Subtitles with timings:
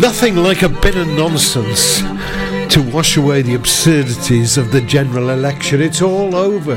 [0.00, 1.98] Nothing like a bit of nonsense
[2.72, 5.82] to wash away the absurdities of the general election.
[5.82, 6.76] It's all over.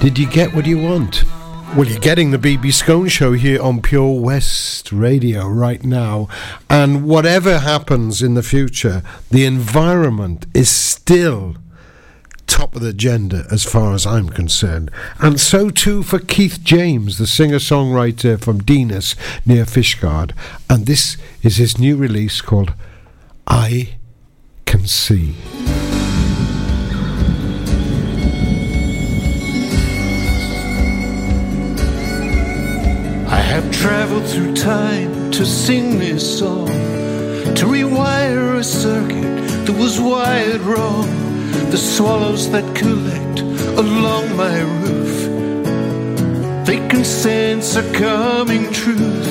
[0.00, 1.24] Did you get what you want?
[1.76, 6.26] Well, you're getting the BB Skone Show here on Pure West Radio right now.
[6.68, 11.54] And whatever happens in the future, the environment is still
[12.52, 14.90] top of the agenda as far as I'm concerned.
[15.20, 20.32] And so too for Keith James, the singer songwriter from Dinas near Fishguard.
[20.68, 22.74] And this is his new release called
[23.46, 23.94] I
[24.66, 25.34] Can See.
[33.28, 39.98] I have traveled through time to sing this song, to rewire a circuit that was
[39.98, 41.31] wired wrong
[41.70, 43.40] the swallows that collect
[43.78, 45.16] along my roof.
[46.66, 49.28] They can sense a coming truth.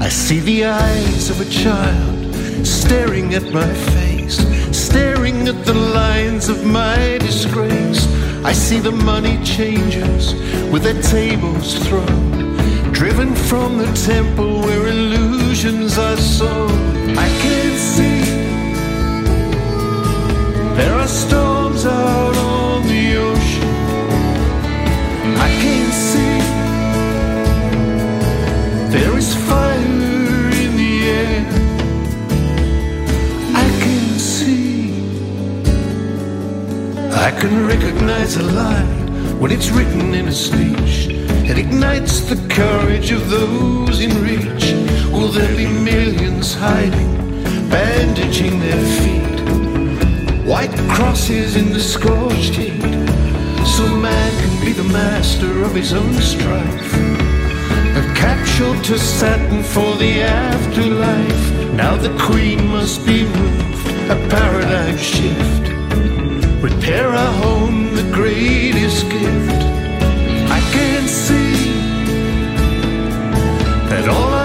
[0.00, 4.38] I see the eyes of a child staring at my face,
[4.76, 8.06] staring at the lines of my disgrace.
[8.44, 10.34] I see the money changers
[10.72, 12.56] with their tables thrown,
[12.92, 17.18] driven from the temple where illusions are sown.
[17.18, 18.39] I can see
[20.80, 23.70] there are storms out on the ocean.
[25.46, 26.36] I can see.
[28.94, 29.76] There is fire
[30.64, 31.40] in the air.
[33.64, 34.94] I can see.
[37.26, 38.90] I can recognize a lie
[39.40, 40.94] when it's written in a speech.
[41.50, 44.66] It ignites the courage of those in reach.
[45.12, 47.12] Will there be millions hiding,
[47.68, 49.29] bandaging their feet?
[50.50, 52.82] White crosses in the scorched heat,
[53.64, 56.92] so man can be the master of his own strife.
[57.94, 61.72] A capsule to Saturn for the afterlife.
[61.74, 65.68] Now the queen must be moved, a paradigm shift.
[66.60, 69.62] Repair our home, the greatest gift.
[70.50, 71.54] I can see
[73.88, 74.39] that all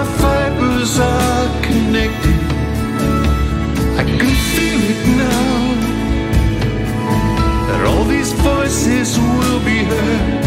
[8.42, 10.44] voices will be heard.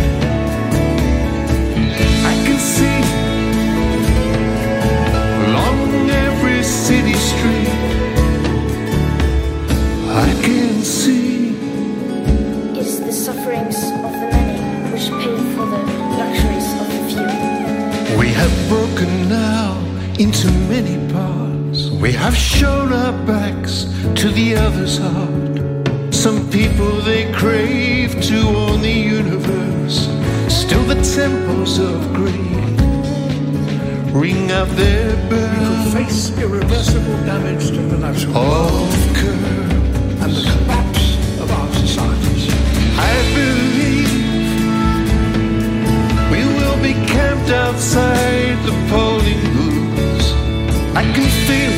[2.31, 3.01] I can see
[5.47, 7.69] along every city street.
[10.09, 11.55] I can see.
[12.79, 14.59] It's the sufferings of the many
[14.91, 15.81] which pay for the
[16.19, 18.17] luxuries of the few.
[18.19, 19.77] We have broken now
[20.19, 21.89] into many parts.
[21.89, 23.85] We have shown our backs
[24.21, 25.48] to the other's heart.
[26.19, 30.09] Some people they crave to own the universe.
[30.49, 32.81] Still the temples of greed
[34.11, 35.95] ring out their bells.
[35.95, 39.71] We face irreversible damage to the natural of curb
[40.21, 42.49] and the collapse of our societies.
[42.99, 44.11] I believe
[46.33, 50.33] we will be camped outside the polling booths.
[50.93, 51.73] I can feel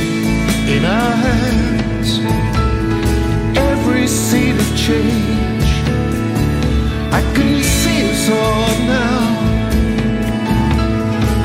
[0.50, 1.81] it in our hands
[4.88, 5.70] change.
[7.14, 9.22] I can see us all now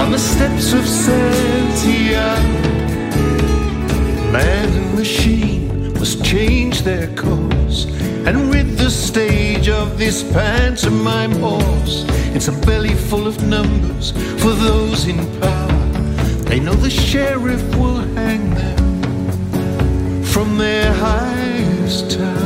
[0.02, 2.40] on the steps of Santiago.
[4.32, 7.84] Man and machine must change their course
[8.26, 12.06] and rid the stage of this pantomime horse.
[12.34, 15.82] It's a belly full of numbers for those in power.
[16.48, 22.45] They know the sheriff will hang them from their highest tower.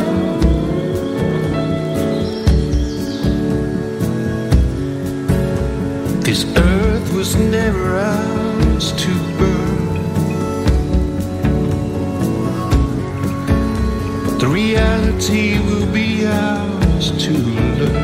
[6.40, 9.88] This earth was never ours to burn.
[14.38, 17.94] The reality will be ours to learn.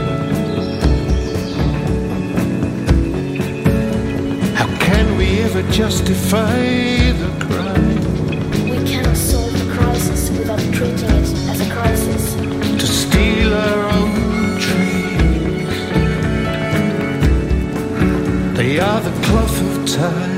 [4.54, 6.58] How can we ever justify
[7.22, 8.68] the crime?
[8.68, 12.15] We cannot solve the crisis without treating it as a crisis.
[18.76, 20.36] They are the cloth of time.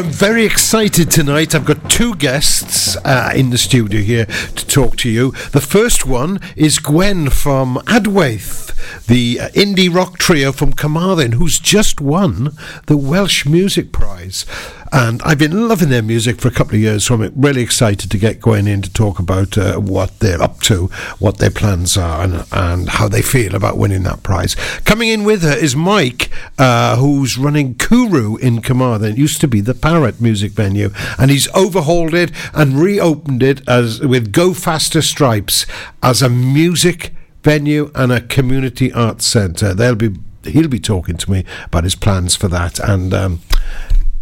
[0.00, 1.54] I'm very excited tonight.
[1.54, 5.32] I've got two guests uh, in the studio here to talk to you.
[5.52, 8.70] The first one is Gwen from Adwaith.
[9.10, 14.46] The uh, indie rock trio from Carmarthen, who's just won the Welsh Music Prize.
[14.92, 18.08] And I've been loving their music for a couple of years, so I'm really excited
[18.08, 20.86] to get going in to talk about uh, what they're up to,
[21.18, 24.54] what their plans are, and, and how they feel about winning that prize.
[24.84, 29.10] Coming in with her is Mike, uh, who's running Cwrw in Carmarthen.
[29.10, 33.68] It used to be the Parrot music venue, and he's overhauled it and reopened it
[33.68, 35.66] as with Go Faster Stripes
[36.00, 37.12] as a music
[37.42, 39.74] venue and a community arts centre.
[39.74, 43.14] They'll be he'll be talking to me about his plans for that and.
[43.14, 43.40] Um,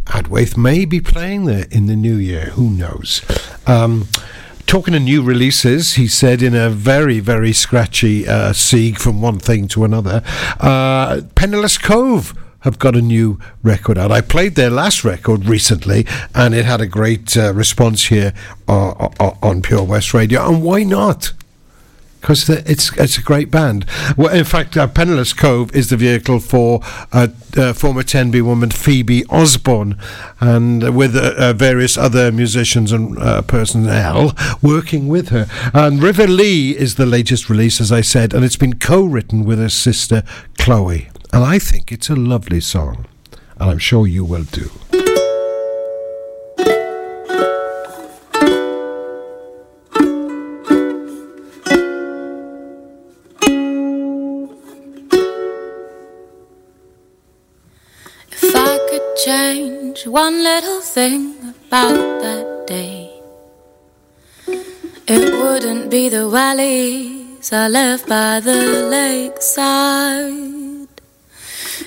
[0.09, 2.47] Adwaith may be playing there in the new year.
[2.55, 3.23] Who knows?
[3.67, 4.09] Um,
[4.67, 9.39] talking of new releases, he said in a very, very scratchy uh, sieg from one
[9.39, 10.23] thing to another,
[10.61, 14.11] uh, Penniless Cove have got a new record out.
[14.11, 18.33] I played their last record recently, and it had a great uh, response here
[18.67, 19.11] uh,
[19.43, 20.49] on Pure West Radio.
[20.49, 21.33] And why not?
[22.21, 23.87] Because it's it's a great band.
[24.17, 26.81] Well, in fact, uh, Penniless Cove is the vehicle for
[27.13, 29.99] uh, uh, former Tenby woman Phoebe Osborne,
[30.41, 35.47] and with uh, uh, various other musicians and uh, personnel working with her.
[35.73, 39.59] And River Lee is the latest release, as I said, and it's been co-written with
[39.59, 40.23] her sister
[40.59, 41.09] Chloe.
[41.33, 43.07] And I think it's a lovely song,
[43.59, 44.71] and I'm sure you will do.
[60.09, 63.11] One little thing about that day.
[65.07, 70.89] It wouldn't be the valleys I left by the lakeside.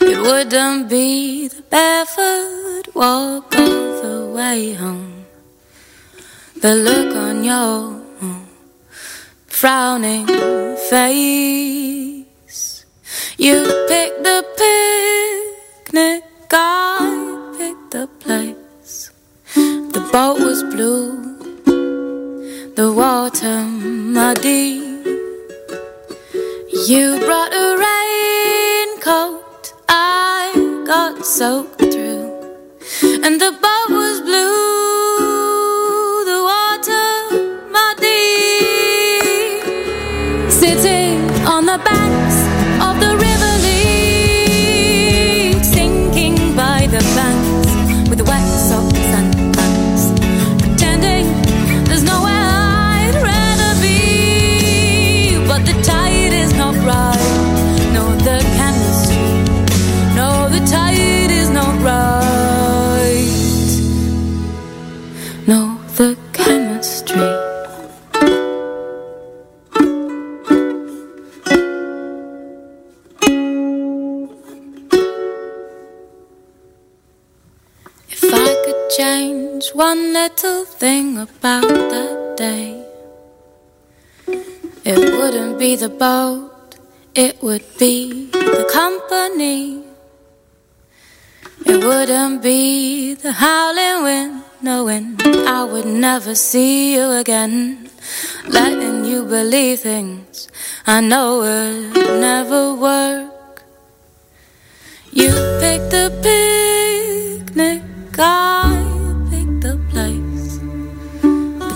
[0.01, 5.25] It wouldn't be the barefoot walk all the way home.
[6.62, 8.01] The look on your
[9.47, 10.27] frowning
[10.89, 12.25] face.
[13.38, 14.44] You picked the
[15.85, 17.00] picnic picked
[17.91, 19.11] the place.
[19.53, 21.35] The boat was blue,
[22.75, 24.79] the water muddy.
[26.88, 30.53] You brought a raincoat, I
[30.88, 32.31] got soaked through,
[33.25, 37.09] and the boat was blue, the water
[37.75, 38.39] muddy.
[40.49, 42.20] Sitting on the banks
[80.12, 82.86] little thing about that day.
[84.84, 86.75] It wouldn't be the boat,
[87.16, 89.84] it would be the company.
[91.66, 95.16] It wouldn't be the howling wind, knowing
[95.48, 97.90] I would never see you again.
[98.48, 100.50] Letting you believe things
[100.86, 103.63] I know would never work.
[105.13, 105.31] You
[105.62, 107.84] picked the picnic
[108.19, 108.81] I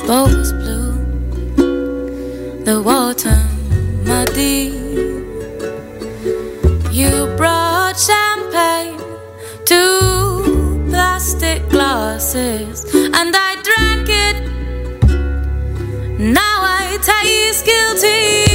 [0.07, 0.93] boat was blue,
[2.63, 3.39] the water
[4.05, 4.69] muddy.
[6.91, 8.99] You brought champagne,
[9.65, 14.37] two plastic glasses, and I drank it.
[16.19, 18.54] Now I taste guilty.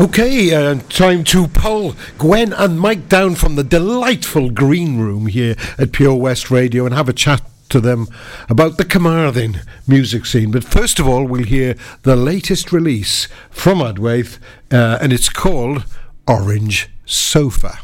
[0.00, 5.56] Okay, uh, time to pull Gwen and Mike down from the delightful green room here
[5.76, 8.08] at Pure West Radio and have a chat to them
[8.48, 10.52] about the Carmarthen music scene.
[10.52, 14.38] But first of all, we'll hear the latest release from Adwaith,
[14.72, 15.84] uh, and it's called
[16.26, 17.80] Orange Sofa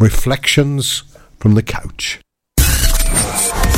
[0.00, 1.04] Reflections
[1.38, 2.18] from the Couch.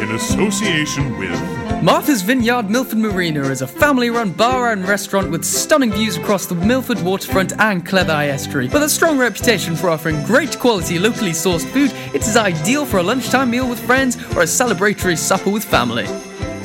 [0.00, 5.44] in association with Martha's Vineyard Milford Marina is a family run bar and restaurant with
[5.44, 8.68] stunning views across the Milford waterfront and Cleddau estuary.
[8.68, 12.98] With a strong reputation for offering great quality locally sourced food, it is ideal for
[12.98, 16.06] a lunchtime meal with friends or a celebratory supper with family.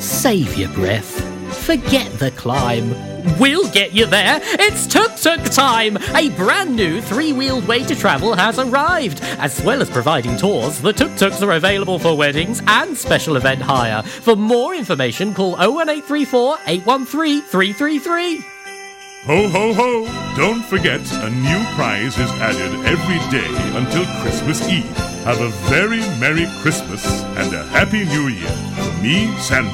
[0.00, 1.21] Save your breath.
[1.62, 2.90] Forget the climb.
[3.38, 4.40] We'll get you there.
[4.42, 5.96] It's Tuk Tuk time.
[6.16, 9.20] A brand new three wheeled way to travel has arrived.
[9.38, 13.62] As well as providing tours, the Tuk Tuks are available for weddings and special event
[13.62, 14.02] hire.
[14.02, 18.36] For more information, call 01834 813 333.
[19.26, 20.34] Ho ho ho!
[20.36, 25.11] Don't forget, a new prize is added every day until Christmas Eve.
[25.24, 29.70] Have a very Merry Christmas and a Happy New Year from me, Santa,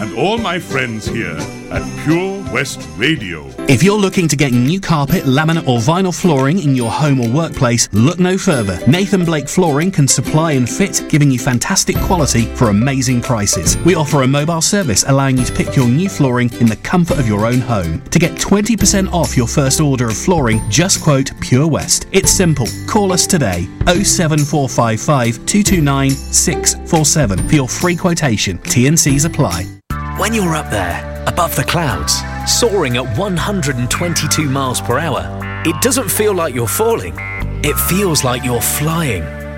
[0.00, 1.36] and all my friends here
[1.72, 3.48] at Pure West Radio.
[3.68, 7.28] If you're looking to get new carpet, laminate, or vinyl flooring in your home or
[7.28, 8.78] workplace, look no further.
[8.86, 13.76] Nathan Blake Flooring can supply and fit, giving you fantastic quality for amazing prices.
[13.78, 17.18] We offer a mobile service allowing you to pick your new flooring in the comfort
[17.18, 18.02] of your own home.
[18.10, 22.06] To get 20% off your first order of flooring, just quote Pure West.
[22.12, 22.68] It's simple.
[22.86, 24.02] Call us today oh
[24.96, 28.58] 07455 229 647 for your free quotation.
[28.58, 29.64] T&Cs apply.
[30.18, 35.22] When you're up there, above the clouds, soaring at 122 miles per hour,
[35.64, 37.14] it doesn't feel like you're falling.
[37.64, 39.41] It feels like you're flying.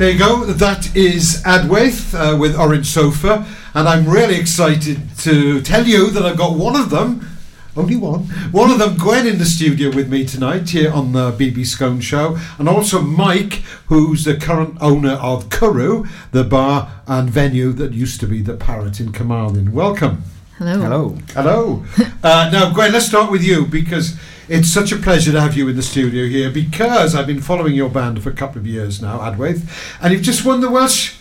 [0.00, 0.46] There you go.
[0.46, 6.24] That is Adwaith uh, with Orange Sofa, and I'm really excited to tell you that
[6.24, 7.28] I've got one of them.
[7.76, 8.20] Only one.
[8.50, 12.00] One of them, Gwen, in the studio with me tonight here on the BB Skone
[12.00, 17.92] Show, and also Mike, who's the current owner of Cwrw, the bar and venue that
[17.92, 19.70] used to be the Parrot in Carmarthen.
[19.70, 20.24] Welcome.
[20.56, 20.78] Hello.
[20.78, 21.18] Hello.
[21.34, 21.84] Hello.
[22.22, 24.18] uh, now, Gwen, let's start with you because
[24.50, 27.74] it's such a pleasure to have you in the studio here because I've been following
[27.74, 29.62] your band for a couple of years now, Adwaith,
[30.02, 31.14] and you've just won the Welsh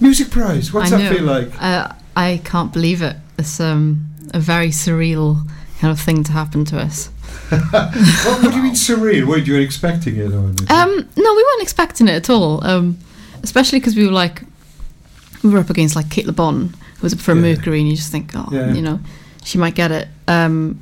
[0.00, 0.72] Music Prize.
[0.72, 1.16] What's I that know.
[1.16, 1.62] feel like?
[1.62, 3.16] Uh, I can't believe it.
[3.38, 5.48] It's um, a very surreal
[5.80, 7.06] kind of thing to happen to us.
[7.48, 7.62] what,
[8.42, 9.26] what do you mean surreal?
[9.26, 10.32] Were you expecting it?
[10.32, 10.70] Or anything?
[10.70, 12.62] Um, no, we weren't expecting it at all.
[12.66, 12.98] Um,
[13.42, 14.42] especially because we were like,
[15.42, 17.88] we were up against like Cate Le Bon, who was up for a Mercury, and
[17.88, 18.74] you just think, oh, Yeah.
[18.74, 19.00] you know,
[19.44, 20.08] she might get it.
[20.26, 20.80] Um,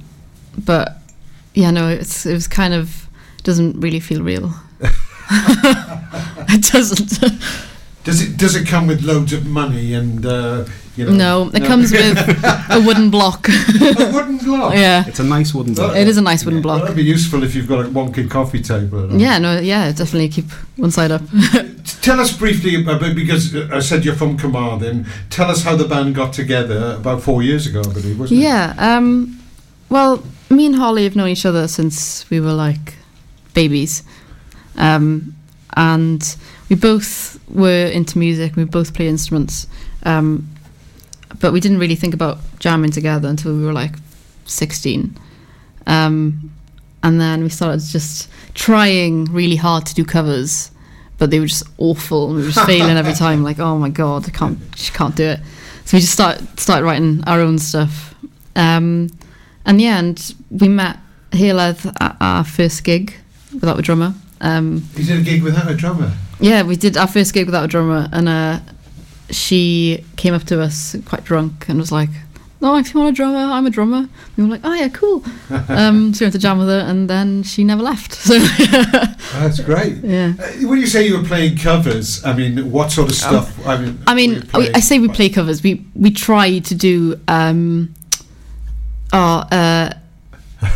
[0.58, 0.95] but
[1.56, 3.08] yeah, no, it's it was kind of
[3.42, 4.52] doesn't really feel real.
[6.48, 7.32] it doesn't.
[8.04, 10.64] Does it does it come with loads of money and uh,
[10.96, 11.12] you know?
[11.44, 13.48] No, it comes with a wooden block.
[13.48, 14.74] a wooden block.
[14.74, 15.04] Yeah.
[15.06, 15.96] It's a nice wooden block.
[15.96, 16.82] It is a nice wooden Well, block.
[16.82, 19.12] that'd be useful if you've got a wonky coffee table.
[19.20, 21.22] Yeah, no, yeah, definitely keep one side up.
[22.02, 25.06] Tell us briefly about because uh, I said you're from Carmarthen.
[25.30, 28.74] Tell us how the band got together about four years ago, I believe, wasn't yeah,
[28.78, 29.40] um,
[29.88, 32.94] well, me and Holly have known each other since we were like
[33.54, 34.02] babies.
[34.76, 35.34] Um,
[35.76, 36.36] and
[36.68, 39.66] we both were into music, we both play instruments.
[40.04, 40.48] Um,
[41.40, 43.94] but we didn't really think about jamming together until we were like
[44.46, 45.16] 16.
[45.86, 46.52] Um,
[47.02, 50.70] and then we started just trying really hard to do covers,
[51.18, 52.28] but they were just awful.
[52.28, 53.42] And we were just failing every time.
[53.42, 55.40] Like, oh my god, I can't, just can't do it.
[55.84, 58.14] So we just start started writing our own stuff.
[58.56, 59.08] Um,
[59.66, 60.96] and yeah, and we met
[61.32, 63.12] Heledd at our first gig
[63.52, 64.14] without a drummer.
[64.40, 66.12] Um, You did a gig without a drummer.
[66.40, 68.60] yeah, we did our first gig without a drummer, and uh,
[69.30, 72.10] she came up to us quite drunk and was like,
[72.60, 75.24] "No, if you want a drummer, I'm a drummer." We were like, "Oh yeah, cool."
[75.68, 78.12] um, so we went to jam with her, and then she never left.
[78.26, 78.38] So
[79.40, 79.96] That's great.
[80.04, 80.32] Yeah.
[80.38, 83.66] Uh, when you say you were playing covers, I mean, what sort of stuff?
[83.66, 85.62] I mean, Um, I mean, I, I say we play covers.
[85.62, 87.18] We we try to do.
[87.28, 87.94] Um,
[89.12, 89.92] oh, uh,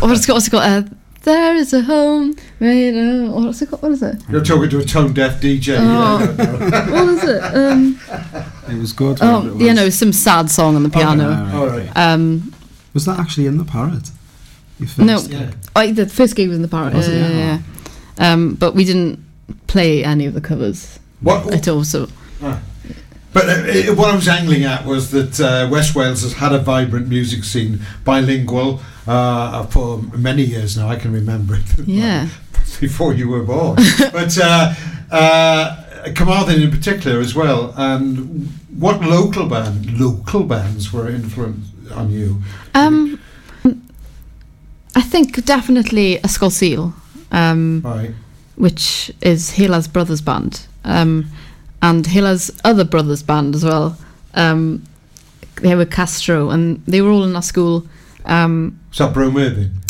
[0.01, 0.37] what's it called?
[0.37, 0.63] What's it called?
[0.65, 0.83] Uh,
[1.23, 3.33] there is a home made of.
[3.33, 3.83] What's it called?
[3.83, 4.23] What is it?
[4.31, 5.77] You're talking to a tone deaf DJ.
[5.79, 6.19] Oh.
[6.39, 7.43] I what is it?
[7.55, 8.01] Um,
[8.69, 9.19] It was good.
[9.21, 9.77] oh, whatever it you was.
[9.77, 11.51] know, some sad song on the piano.
[11.55, 11.91] All right.
[11.97, 12.55] Um,
[12.95, 14.11] Was that actually in the parrot?
[14.97, 15.55] No, gig?
[15.77, 16.95] I, the first gig was in the parrot.
[16.95, 17.19] Was it?
[17.19, 17.59] yeah, yeah,
[18.19, 18.33] yeah.
[18.33, 19.23] Um, but we didn't
[19.67, 21.85] play any of the covers What- at all.
[21.85, 22.09] So.
[23.33, 26.53] But uh, uh, what I was angling at was that uh, West Wales has had
[26.53, 30.89] a vibrant music scene, bilingual, uh, for many years now.
[30.89, 31.79] I can remember it.
[31.87, 32.29] yeah.
[32.81, 33.77] before you were born.
[34.13, 34.75] but uh,
[35.11, 35.77] uh,
[36.15, 37.73] Carmarthen in particular as well.
[37.77, 42.43] And what local band, local bands were influenced on you?
[42.75, 43.21] Um,
[44.95, 46.95] I think definitely a Skull Seal,
[47.31, 48.11] um, Right.
[48.57, 51.27] which is Heledd's brothers band, um,
[51.83, 53.97] and Heledd's other brothers band as well.
[54.35, 54.85] Um,
[55.57, 57.87] they were Castro, and they were all in our school.
[58.25, 59.15] Um, Is that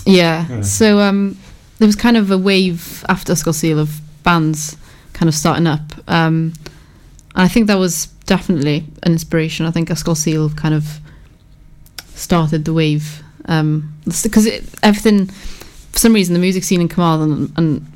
[0.07, 0.47] yeah.
[0.49, 0.61] Yeah.
[0.63, 1.37] So um,
[1.79, 4.77] there was kind of a wave after Seal of bands
[5.13, 5.93] kind of starting up.
[6.09, 6.55] Um,
[7.35, 9.67] and I think that was definitely an inspiration.
[9.67, 10.99] I think Skull Seal kind of
[12.15, 17.53] started the wave because it everything for some reason the music scene in Carmarthen and,
[17.57, 17.87] and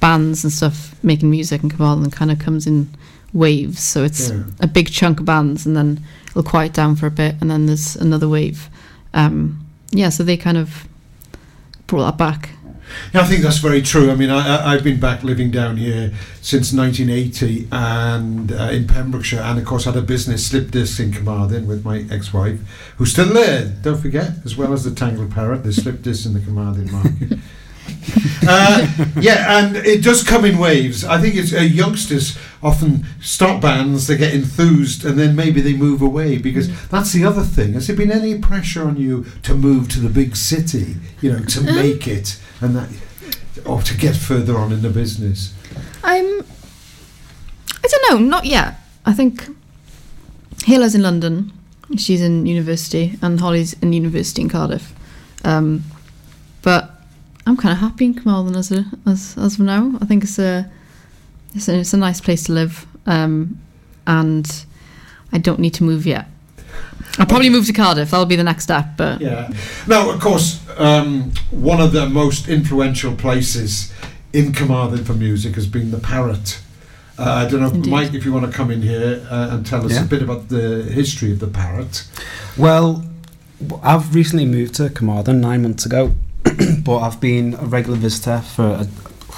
[0.00, 2.88] bands and stuff making music in Carmarthen kind of comes in
[3.32, 3.80] waves.
[3.82, 4.42] So it's Yeah.
[4.60, 7.66] a big chunk of bands, and then it'll quiet down for a bit, and then
[7.66, 8.68] there's another wave.
[9.14, 10.86] Um, yeah, so they kind of
[11.86, 12.50] brought that back.
[13.12, 14.10] Yeah, I think that's very true.
[14.10, 16.12] I mean, I, I've been back living down here
[16.42, 21.12] since 1980 and uh, in Pembrokeshire, and of course, had a business slip disc in
[21.12, 22.58] Carmarthen with my ex wife,
[22.96, 26.34] who's still there, don't forget, as well as the Tangled Parrot, the slip disc in
[26.34, 27.38] the Carmarthen market.
[28.48, 28.86] uh,
[29.20, 31.04] yeah, and it does come in waves.
[31.04, 35.74] I think it's uh, youngsters often start bands, they get enthused, and then maybe they
[35.74, 37.72] move away because that's the other thing.
[37.72, 41.40] Has there been any pressure on you to move to the big city, you know,
[41.40, 42.88] to Um, make it and that,
[43.64, 45.54] or to get further on in the business?
[46.04, 46.44] I'm.
[47.82, 48.18] I don't know.
[48.28, 48.74] Not yet.
[49.06, 49.48] I think
[50.66, 51.52] Heledd's in London.
[51.96, 54.92] She's in university, and Holly's in university in Cardiff.
[55.44, 55.82] Um,
[56.62, 56.90] but
[57.46, 59.98] I'm kind of happy in Carmarthen as a, as as of now.
[60.00, 60.70] I think it's a
[61.54, 63.60] it's a, it's a nice place to live, um,
[64.06, 64.64] and
[65.32, 66.26] I don't need to move yet.
[67.18, 68.10] I'll probably move to Cardiff.
[68.10, 68.96] That'll be the next step.
[68.96, 69.50] But Yeah.
[69.86, 73.92] Now, of course, um, one of the most influential places
[74.32, 76.60] in Carmarthen for music has been the Parrot.
[77.18, 77.90] Uh, I don't know, Indeed.
[77.90, 80.04] Mike, if you want to come in here uh, and tell us Yeah.
[80.04, 82.06] a bit about the history of the parrot.
[82.56, 83.04] Well,
[83.82, 86.14] I've recently moved to Carmarthen nine months ago,
[86.82, 88.84] but I've been a regular visitor for a,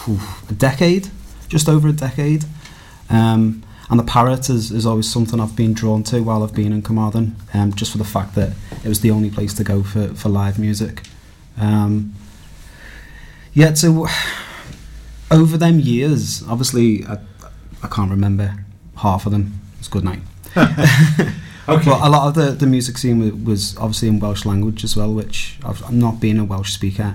[0.05, 1.09] whew, a decade,
[1.53, 2.47] just over a decade.
[3.11, 6.73] Um, and the parrot is, is always something I've been drawn to while I've been
[6.73, 9.83] in Carmarthen, um, just for the fact that it was the only place to go
[9.83, 11.03] for, for live music.
[11.59, 12.15] Um,
[13.53, 14.07] yeah, so
[15.31, 17.19] over them years, obviously, I,
[17.83, 18.65] I can't remember
[18.97, 19.61] half of them.
[19.79, 20.21] It's good night.
[21.69, 21.85] Okay.
[21.91, 24.97] But a lot of the, the music scene wa- was obviously in Welsh language as
[24.97, 27.15] well, which I've, I'm not being a Welsh speaker.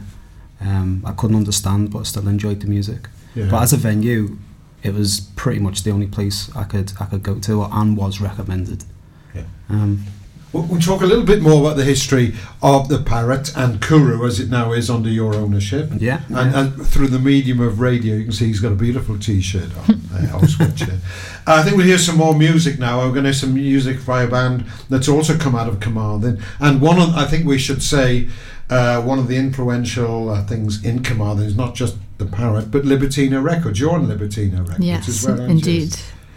[0.61, 3.09] Um, I couldn't understand, but I still enjoyed the music.
[3.35, 3.47] Yeah.
[3.49, 4.37] But as a venue,
[4.83, 8.21] it was pretty much the only place I could I could go to, and was
[8.21, 8.83] recommended.
[9.33, 9.43] Yeah.
[9.69, 10.05] Um,
[10.53, 14.25] We'll, we'll talk a little bit more about the history of the parrot and Cwrw
[14.25, 15.89] as it now is under your ownership.
[15.97, 16.21] Yeah.
[16.29, 19.69] And, and through the medium of radio, you can see he's got a beautiful T-shirt
[19.77, 20.01] on.
[20.31, 20.99] I'll switch it.
[21.45, 22.99] I think we'll hear some more music now.
[22.99, 26.41] We're going to hear some music by a band that's also come out of Carmarthen.
[26.61, 28.29] And one of, I think we should say,
[28.69, 32.83] uh, one of the influential uh, things in Carmarthen is not just the parrot, but
[32.83, 33.79] Libertino Records.
[33.79, 35.57] You're on Libertino Records Yes, as well, aren't you?
[35.57, 35.95] indeed.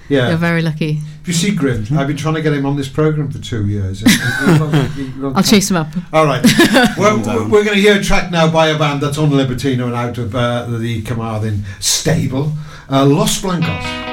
[0.09, 0.29] Yeah.
[0.31, 0.99] You're very lucky.
[1.23, 3.69] If you see Grim, I've been trying to get him on this program for two
[3.69, 4.03] years.
[4.07, 5.87] I'll chase him up.
[6.13, 6.45] All right.
[6.99, 9.85] well, we're, we're going to hear a track now by a band that's on Libertino
[9.85, 12.53] and out of uh, the Carmarthen stable,
[12.91, 14.10] uh, Los Blancos.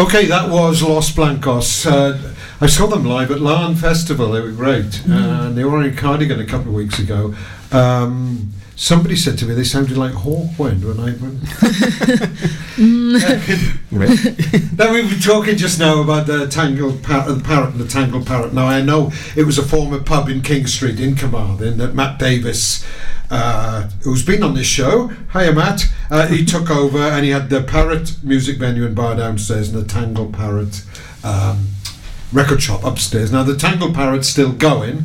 [0.00, 1.84] Okay, that was Los Blancos.
[1.84, 2.16] Uh,
[2.58, 4.30] I saw them live at Laugharne Festival.
[4.30, 5.02] They were great.
[5.06, 7.34] Uh, and they were in Cardigan a couple of weeks ago.
[7.70, 11.42] Um, somebody said to me they sounded like Hawkwind when I went.
[14.78, 18.26] now we were talking just now about the tangled par- the parrot and the tangled
[18.26, 18.54] parrot.
[18.54, 22.18] Now I know it was a former pub in King Street in Carmarthen that Matt
[22.18, 22.86] Davis
[23.30, 25.08] uh, who's been on this show.
[25.32, 25.84] Hiya, Matt.
[26.10, 29.82] Uh, he took over and he had the Parrot music venue and bar downstairs and
[29.82, 30.84] the Tangle Parrot
[31.22, 31.68] um,
[32.32, 33.32] record shop upstairs.
[33.32, 35.04] Now, the Tangle Parrot's still going,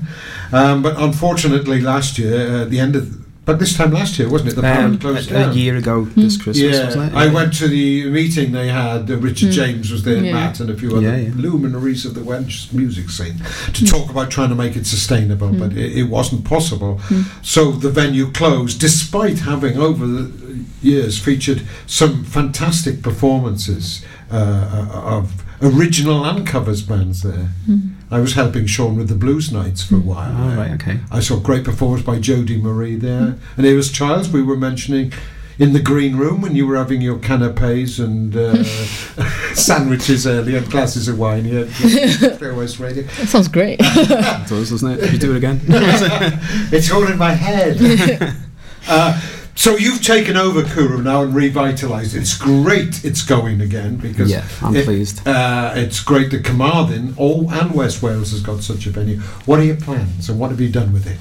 [0.52, 4.52] um, but unfortunately, last year, uh, the end of but this time last year, wasn't
[4.52, 4.56] it?
[4.56, 7.16] The Parrot Um, closed a, a year ago this Christmas, yeah, wasn't it?
[7.16, 9.10] I went to the meeting they had.
[9.10, 9.54] Uh, Richard Mm.
[9.54, 10.34] James was there, Yeah.
[10.34, 11.32] Matt, and a few other Yeah, yeah.
[11.36, 13.36] luminaries of the Welsh music scene
[13.74, 15.60] to talk about trying to make it sustainable, Mm.
[15.60, 17.00] but it, it wasn't possible.
[17.42, 20.32] So the venue closed, despite having over the
[20.82, 27.50] years featured some fantastic performances uh, of original and covers bands there.
[27.70, 27.92] Mm.
[28.12, 30.34] I was helping Sean with the Blues Nights for a while.
[30.38, 31.00] Oh, right, okay.
[31.12, 33.36] I saw great performance by Jodie Marie there.
[33.58, 35.12] And it was Childs we were mentioning
[35.58, 38.64] in the green room when you were having your canapes and uh,
[39.54, 41.68] sandwiches earlier and glasses of wine here.
[41.68, 43.04] at Pure West Radio.
[43.04, 43.80] That sounds great.
[43.82, 45.12] It does, doesn't it?
[45.14, 45.62] You do it again.
[45.68, 47.78] it's all in my head.
[48.88, 49.22] uh,
[49.58, 52.20] so you've taken over Cwrw now and revitalised it.
[52.20, 55.26] It's great it's going again because Yeah, I'm it- pleased.
[55.28, 59.20] Uh, it's great that Carmarthen all and West Wales has got such a venue.
[59.46, 61.18] What are your plans and what have you done with it?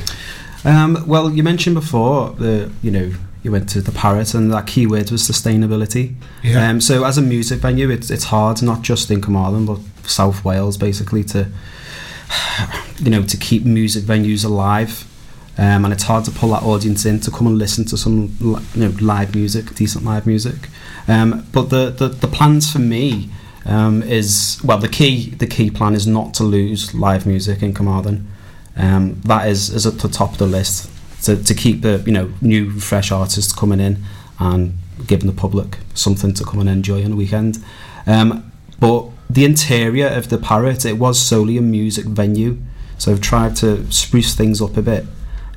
[0.67, 4.67] Um, well, you mentioned before the you know you went to the Parrot and that
[4.67, 6.15] key word was sustainability.
[6.43, 6.69] Yeah.
[6.71, 10.45] Um, so as a music venue, it's it's hard not just in Carmarthen but South
[10.45, 11.49] Wales basically to
[12.99, 15.05] you know to keep music venues alive.
[15.57, 18.37] Um, and it's hard to pull that audience in to come and listen to some
[18.41, 20.69] you know live music, decent live music.
[21.07, 23.31] Um, but the, the the plans for me
[23.65, 27.73] um, is well the key the key plan is not to lose live music in
[27.73, 28.29] Carmarthen.
[28.77, 30.91] Um, that is is at the top of the list
[31.23, 34.03] to, to keep the you know new fresh artists coming in
[34.41, 37.63] and giving the public something to come and enjoy on the weekend.
[38.07, 42.59] Um, but the interior of the Parrot it was solely a music venue,
[42.99, 45.05] so I've tried to spruce things up a bit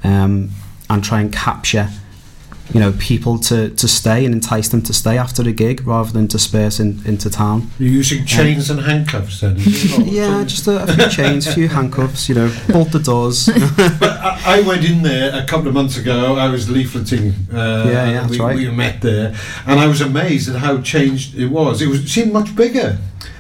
[0.08, 0.50] um,
[0.90, 1.90] and try and capture
[2.74, 6.12] you know people to, to stay and entice them to stay after the gig rather
[6.12, 7.70] than disperse in, into town.
[7.80, 9.56] You're using chains and handcuffs then?
[10.20, 13.48] Yeah, just a, a few chains, a few handcuffs, you know, bolt the doors.
[13.56, 16.36] I, I went in there a couple of months ago.
[16.36, 17.32] I was leafleting.
[17.54, 18.56] Uh, Yeah, yeah, that's we, right.
[18.58, 19.34] we met there,
[19.66, 21.82] and I was amazed at how changed it was.
[21.82, 22.98] It was it seemed much bigger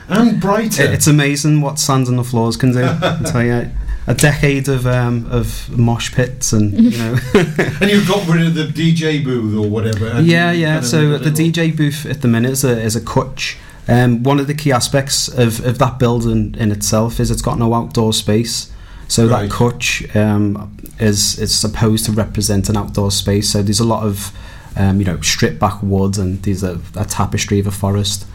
[0.08, 0.84] and brighter.
[0.84, 2.82] It- it's amazing what sand on the floors can do.
[2.86, 3.70] I tell you,
[4.08, 7.18] a decade of um, of mosh pits and you know.
[7.82, 10.22] and you got rid of the DJ booth or whatever.
[10.22, 10.82] yeah, yeah.
[10.82, 13.58] So the DJ booth at the minute is a is a cwtch.
[13.90, 17.58] Um, one of the key aspects of, of that building in itself is it's got
[17.58, 18.72] no outdoor space.
[19.08, 19.50] So Right.
[19.50, 23.50] that cwtch um, is is supposed to represent an outdoor space.
[23.50, 24.32] So there's a lot of
[24.76, 28.26] um, you know stripped back wood and there's a, a tapestry of a forest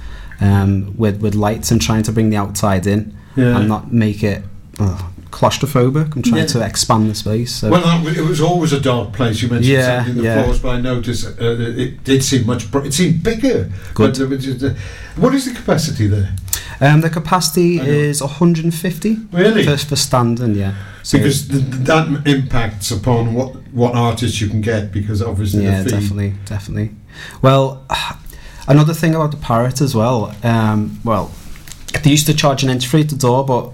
[0.41, 3.57] um, with with lights and trying to bring the outside in Yeah.
[3.59, 4.43] and not make it
[4.81, 5.03] uh,
[5.33, 6.15] claustrophobic.
[6.15, 6.47] I'm trying Yeah.
[6.47, 7.55] to expand the space.
[7.57, 7.71] So.
[7.71, 9.43] Well, that, it was always a dark place.
[9.43, 10.43] You mentioned Yeah, something the yeah.
[10.43, 11.33] floors, but I noticed uh,
[11.85, 12.71] it did seem much.
[12.71, 13.71] Br- it seemed bigger.
[13.95, 14.19] Good.
[14.19, 14.75] But there just, uh,
[15.17, 16.35] what is the capacity there?
[16.81, 19.17] Um, the capacity is 150.
[19.33, 19.65] Really?
[19.65, 20.75] For, for standing, yeah.
[21.03, 24.93] So- because th- th- that impacts upon what what artists you can get.
[24.93, 25.97] Because obviously, yeah, the fee.
[25.97, 26.91] definitely, definitely.
[27.41, 27.85] Well,
[28.69, 30.35] another thing about the Parrot as well.
[30.43, 31.31] Um, well,
[32.03, 33.73] they used to charge an entry fee at the door, but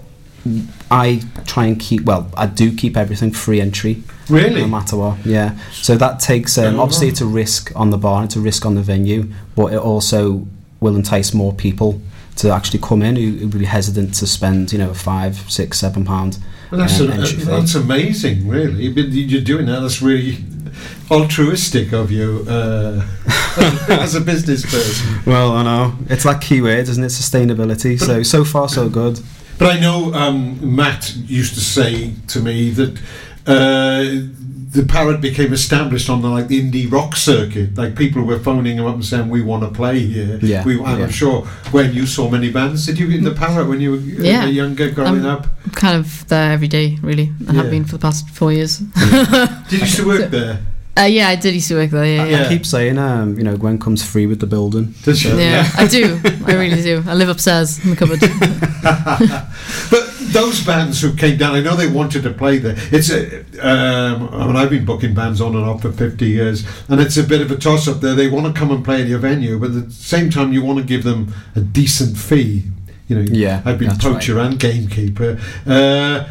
[0.89, 2.03] I try and keep.
[2.03, 4.03] Well, I do keep everything free entry.
[4.29, 4.61] Really?
[4.61, 5.25] No matter what.
[5.25, 5.57] Yeah.
[5.71, 6.57] So that takes.
[6.57, 8.23] Um, obviously, it's a risk on the bar.
[8.23, 10.47] It's a risk on the venue, but it also
[10.79, 12.01] will entice more people
[12.37, 15.79] to actually come in who who would be hesitant to spend, you know, five, six,
[15.79, 16.39] seven pound.
[16.71, 17.43] Well, that's, um, a, fee.
[17.43, 18.89] that's amazing, really.
[18.89, 19.81] But You're doing that.
[19.81, 20.37] That's really
[21.11, 23.05] altruistic of you uh,
[23.89, 25.19] as a business person.
[25.25, 27.07] Well, I know it's like keywords, isn't it?
[27.07, 27.99] Sustainability.
[27.99, 29.19] So so far so good.
[29.59, 32.97] But I know um, Matt used to say to me that
[33.45, 34.03] uh,
[34.71, 37.75] the parrot became established on the like the indie rock circuit.
[37.77, 40.77] Like people were phoning him up and saying, "We want to play here." Yeah, we,
[40.79, 41.05] and yeah.
[41.05, 41.41] I'm sure
[41.71, 44.23] when you saw many bands, did you get in the parrot when you were uh,
[44.23, 44.45] Yeah.
[44.45, 45.47] younger, growing I'm up?
[45.73, 47.31] kind of there every day, really.
[47.47, 47.61] I Yeah.
[47.63, 48.77] have been for the past four years.
[48.77, 50.59] Did you used to work there?
[50.99, 52.05] Uh, yeah, I did used to work there.
[52.05, 52.45] Yeah, yeah.
[52.45, 54.93] I keep saying, um, you know, Gwen comes free with the building.
[55.03, 55.29] Does she?
[55.29, 56.19] Yeah, I do.
[56.45, 57.03] I really do.
[57.07, 58.19] I live upstairs in the cupboard.
[59.89, 62.75] But those bands who came down, I know they wanted to play there.
[62.91, 66.65] It's a, um, I mean, I've been booking bands on and off for 50 years,
[66.87, 68.13] and it's a bit of a toss up there.
[68.15, 70.63] They want to come and play at your venue, but at the same time, you
[70.63, 72.63] want to give them a decent fee.
[73.07, 75.39] You know, Yeah, I've been that's poacher and gamekeeper.
[75.65, 76.27] Uh,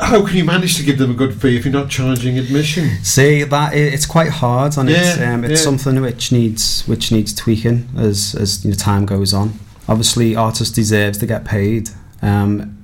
[0.00, 2.88] how can you manage to give them a good fee if you're not charging admission?
[3.02, 5.64] See that it's quite hard, and it's um, it's yeah.
[5.64, 9.54] something which needs which needs tweaking as as you know, time goes on.
[9.88, 11.90] Obviously, artists deserves to get paid,
[12.22, 12.78] um,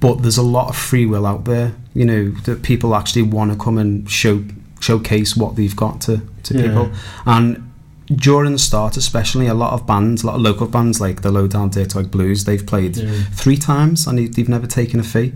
[0.00, 1.74] but there's a lot of free will out there.
[1.94, 4.44] You know that people actually want to come and show
[4.80, 6.62] showcase what they've got to, to Yeah.
[6.62, 6.90] people.
[7.24, 7.70] And
[8.14, 11.30] during the start, especially, a lot of bands, a lot of local bands like the
[11.32, 13.10] Lowdown Dirtwag Blues, they've played Yeah.
[13.32, 15.32] three times and they've never taken a fee.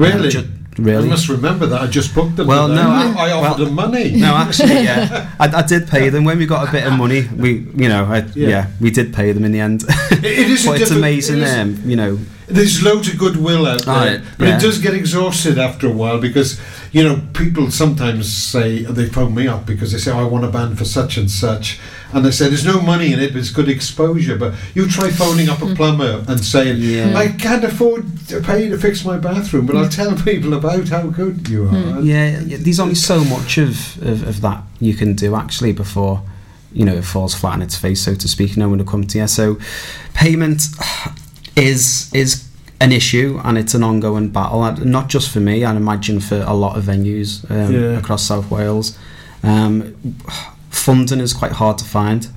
[0.00, 0.28] Really?
[0.28, 1.06] Uh, ju- really?
[1.06, 1.80] I must remember that.
[1.80, 2.46] I just booked them.
[2.46, 2.82] Well, no.
[2.82, 4.10] I- I, offered well- them money.
[4.16, 7.28] No, actually, yeah, I, I did pay them when we got a bit of money.
[7.36, 8.48] We, you know, I, Yeah.
[8.48, 8.66] yeah.
[8.80, 9.84] we did pay them in the end.
[10.10, 12.18] It- it is a but it's amazing, it is- um, you know.
[12.48, 14.56] There's loads of goodwill out there, Right, but yeah.
[14.56, 16.60] it does get exhausted after a while because
[16.90, 20.44] you know people sometimes say they phone me up because they say oh, I want
[20.44, 21.78] a band for such and such,
[22.12, 24.36] and they say there's no money in it, but it's good exposure.
[24.36, 27.16] But you try phoning up a plumber and saying Yeah.
[27.16, 30.88] I can't afford to pay you to fix my bathroom, but I'll tell people about
[30.88, 32.00] how good you are.
[32.00, 36.22] Yeah, yeah, there's only so much of, of, of that you can do actually before
[36.72, 38.56] you know it falls flat on its face, so to speak.
[38.56, 39.26] No one will come to you.
[39.26, 39.58] So
[40.14, 40.62] payment
[41.56, 42.46] is is
[42.80, 45.64] an issue and it's an ongoing battle, not just for me.
[45.64, 47.98] I imagine for a lot of venues um, Yeah.
[47.98, 48.96] across South Wales.
[49.42, 49.94] Um,
[50.70, 52.28] funding is quite hard to find.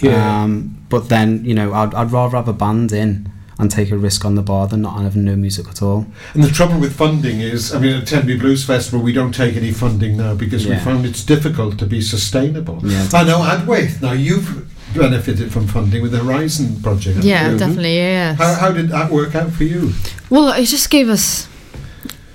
[0.00, 0.42] Yeah.
[0.42, 3.96] Um, but then you know, I'd, I'd rather have a band in and take a
[3.96, 6.06] risk on the bar than not having no music at all.
[6.34, 9.54] And the trouble with funding is, I mean, at Tenby Blues Festival, we don't take
[9.56, 10.84] any funding now because we Yeah.
[10.84, 12.80] found it's difficult to be sustainable.
[12.82, 13.06] Yeah.
[13.14, 17.22] I know, Adwaith, now you've benefited from funding with the Horizon project.
[17.22, 17.58] Yeah, you?
[17.58, 17.96] definitely.
[17.96, 18.34] Yeah.
[18.34, 19.92] How, how did that work out for you?
[20.30, 21.48] Well, it just gave us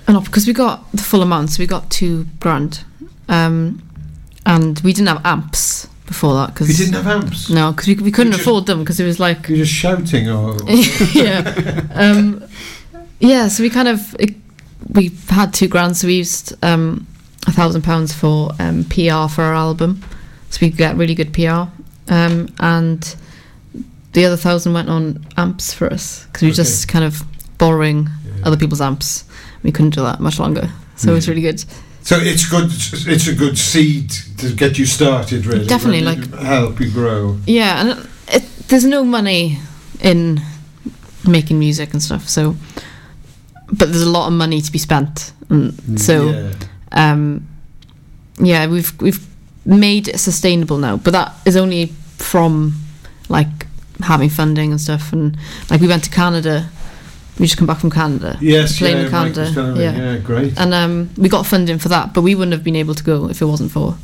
[0.06, 2.82] an op because we got the full amount, so we got two grand,
[3.28, 3.82] um,
[4.50, 7.48] and we didn't have amps before that because we didn't have amps?
[7.50, 10.28] No, because we, we couldn't just- afford them because it was like You're just shouting
[10.28, 10.56] or.
[11.14, 12.42] yeah, um,
[13.20, 13.48] yeah.
[13.48, 14.34] So we kind of it,
[14.92, 17.06] we had two grand, so we used um,
[17.46, 20.02] a thousand pounds for um, PR for our album,
[20.50, 21.70] so we could get really good PR,
[22.12, 23.14] um, and
[24.12, 27.22] the other thousand went on amps for us because we were just kind of
[27.58, 28.08] borrowing
[28.42, 29.24] other people's amps.
[29.62, 31.64] We couldn't do that much longer, so it was really good.
[32.02, 32.70] So it's good.
[33.08, 35.66] It's a good seed to get you started, really.
[35.66, 37.38] Definitely, really like- help you grow.
[37.46, 39.58] Yeah, and it, it, there's no money
[40.00, 40.40] in
[41.28, 42.28] making music and stuff.
[42.28, 42.56] So,
[43.72, 46.52] but there's a lot of money to be spent, and so Yeah.
[46.92, 47.46] um,
[48.38, 49.24] yeah, we've we've
[49.66, 50.96] made it sustainable now.
[50.96, 51.86] But that is only
[52.16, 52.74] from
[53.28, 53.66] like
[54.00, 55.36] having funding and stuff, and
[55.70, 56.70] like we went to Canada.
[57.38, 58.36] We just come back from Canada.
[58.40, 59.40] Yes, playing yeah, in Mike Canada.
[59.40, 60.58] was telling me, yeah, great.
[60.58, 63.28] And um, we got funding for that, but we wouldn't have been able to go
[63.30, 63.96] if it wasn't for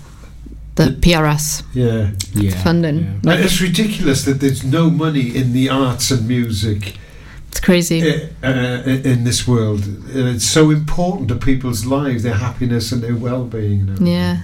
[0.77, 2.11] the PRS Yeah.
[2.35, 2.62] Yeah.
[2.62, 3.20] funding.
[3.24, 6.97] Now, it's ridiculous that there's no money in the arts and music.
[7.51, 8.03] It's crazy.
[8.43, 9.85] uh, uh, in this world.
[10.09, 13.89] It's so important to people's lives, their happiness and their well-being.
[13.89, 14.07] and.
[14.07, 14.43] Yeah.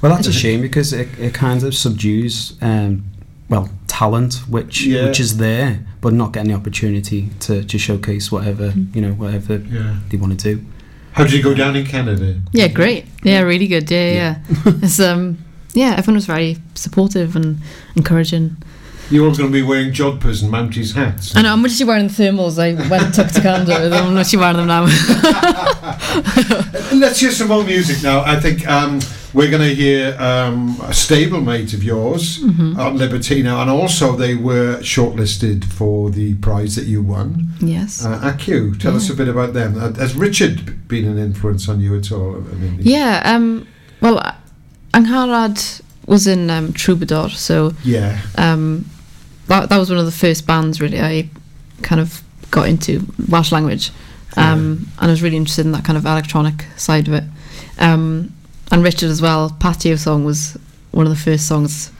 [0.00, 3.04] Well, that's a shame because it, it kind of subdues, um,
[3.48, 5.06] well, talent, which Yeah.
[5.06, 9.56] which is there, but not getting the opportunity to, to showcase whatever you know, whatever
[9.56, 9.96] Yeah.
[10.08, 10.64] they want to do.
[11.12, 12.40] How did you go down in Canada?
[12.52, 13.06] Yeah, great.
[13.22, 13.88] Yeah, really good.
[13.90, 14.36] Yeah, yeah.
[14.48, 14.72] yeah.
[14.82, 15.38] it's um,
[15.72, 17.58] yeah, everyone was very supportive and
[17.96, 18.56] encouraging.
[19.10, 21.36] You're all going to be wearing jodhpurs and mounties hats.
[21.36, 21.52] I know.
[21.52, 22.58] I'm literally wearing thermals.
[22.58, 23.78] I went and took to Canada.
[23.82, 24.06] with them.
[24.06, 24.84] I'm literally wearing them now.
[26.94, 28.22] Let's hear some more music now.
[28.24, 29.00] I think um,
[29.34, 32.78] we're going to hear um, a stablemate of yours Mhm.
[32.78, 37.48] on Libertino, and also they were shortlisted for the prize that you won.
[37.60, 38.04] yes.
[38.04, 39.76] Uh, Accü, tell us a bit about them.
[39.78, 42.36] Uh, Has Richard been an influence on you at all?
[42.36, 43.22] I mean, Yeah.
[43.24, 43.66] Um.
[44.00, 44.22] Well,
[44.92, 48.18] Angharad was in um, Trwbador, so Yeah.
[48.36, 48.84] Um,
[49.48, 51.28] that that was one of the first bands really I
[51.82, 53.90] kind of got into Welsh language,
[54.36, 57.24] um, and I was really interested in that kind of electronic side of it.
[57.78, 58.32] Um,
[58.70, 59.54] and Richard as well.
[59.60, 60.56] Patio song was
[60.90, 61.90] one of the first songs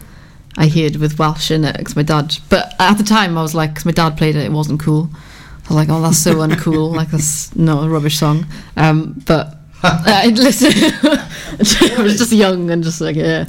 [0.57, 2.37] I heard with Welsh in it because my dad.
[2.49, 5.11] But at the time I was like, because my dad played it, it wasn't cool.
[5.13, 6.95] I was like, oh, that's so uncool.
[6.95, 8.47] Like that's not a rubbish song.
[8.77, 10.73] Um, but I listen.
[11.99, 13.47] I was just young and just like yeah.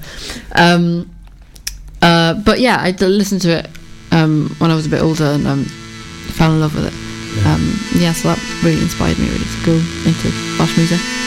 [0.54, 1.12] Um,
[2.02, 3.70] uh, but yeah, I listened to it
[4.12, 6.94] um, when I was a bit older and um, fell in love with it.
[7.36, 7.54] Yeah.
[7.54, 9.74] Um, yeah, so that really inspired me really to go
[10.06, 11.25] into Welsh music.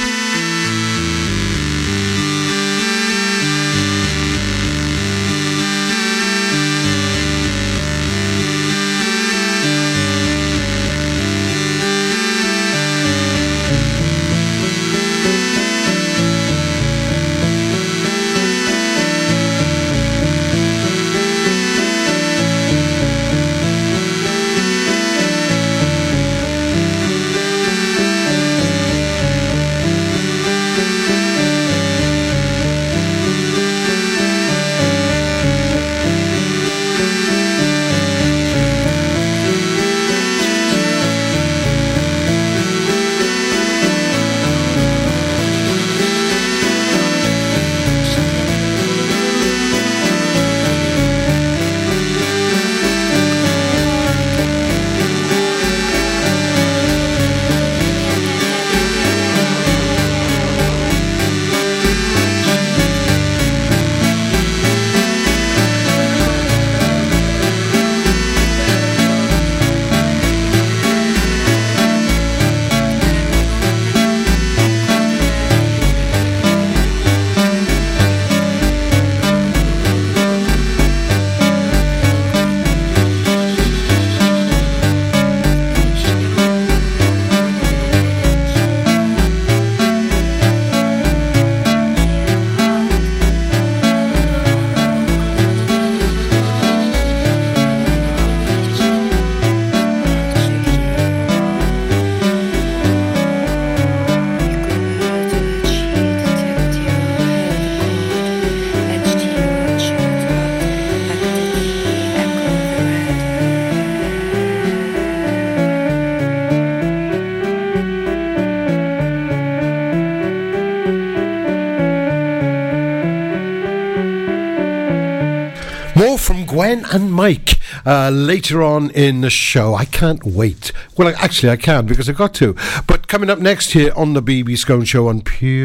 [126.90, 129.74] And Mike uh, later on in the show.
[129.74, 130.72] I can't wait.
[130.96, 132.54] Well, actually, I can because I got to.
[132.86, 135.58] But coming up next here on the BB Skone Show on Pure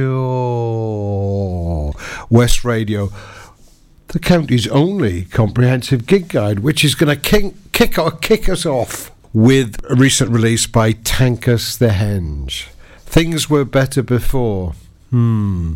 [2.29, 3.09] West Radio,
[4.07, 9.11] the county's only comprehensive gig guide, which is going to kick, kick, kick us off
[9.33, 12.67] with a recent release by Tankus the Henge.
[12.99, 14.73] Things were better before.
[15.09, 15.75] Hmm.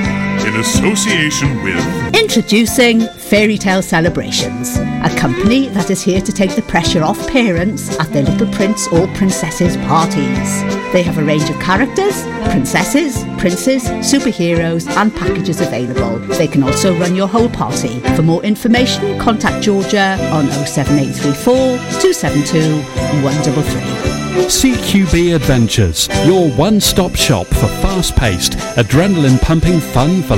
[0.53, 6.61] in association with Introducing Fairy Tale Celebrations, a company that is here to take the
[6.63, 10.61] pressure off parents at their little prince or princesses parties.
[10.91, 16.19] They have a range of characters, princesses, princes, superheroes, and packages available.
[16.37, 17.99] They can also run your whole party.
[18.15, 21.53] For more information, contact Georgia on 07834
[22.01, 22.81] 272
[23.23, 24.11] 133.
[24.31, 30.37] CQB Adventures, your one stop shop for fast paced, adrenaline pumping fun for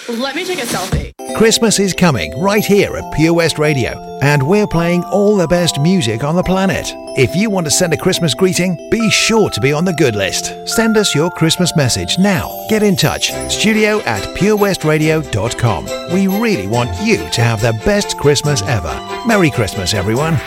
[0.19, 1.11] Let me take a selfie.
[1.37, 5.79] Christmas is coming right here at Pure West Radio, and we're playing all the best
[5.79, 6.91] music on the planet.
[7.17, 10.15] If you want to send a Christmas greeting, be sure to be on the good
[10.15, 10.53] list.
[10.67, 12.65] Send us your Christmas message now.
[12.69, 13.31] Get in touch.
[13.49, 15.85] Studio at purewestradio.com.
[16.13, 18.93] We really want you to have the best Christmas ever.
[19.25, 20.37] Merry Christmas, everyone.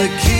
[0.00, 0.39] The king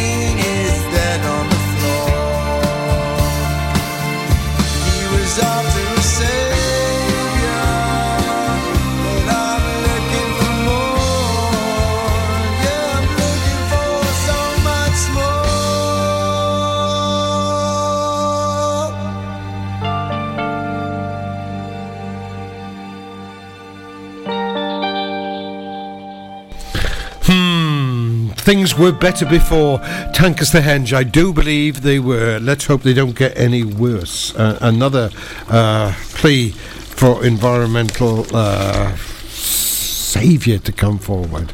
[28.50, 29.78] things were better before
[30.12, 30.92] Tankus the Henge.
[30.92, 32.40] I do believe they were.
[32.40, 34.34] Let's hope they don't get any worse.
[34.34, 35.10] Uh, another
[35.46, 41.52] uh, plea for environmental uh, saviour to come forward.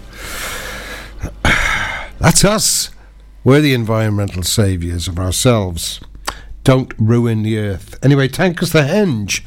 [2.19, 2.91] That's us.
[3.45, 6.01] We're the environmental saviours of ourselves.
[6.65, 8.03] Don't ruin the earth.
[8.03, 9.43] Anyway, Tankus the Henge.